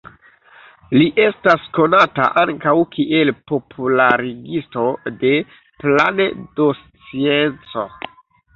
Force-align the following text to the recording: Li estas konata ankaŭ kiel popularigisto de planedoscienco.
Li 0.93 1.09
estas 1.25 1.67
konata 1.77 2.25
ankaŭ 2.45 2.73
kiel 2.95 3.33
popularigisto 3.53 4.87
de 5.21 5.35
planedoscienco. 5.85 7.89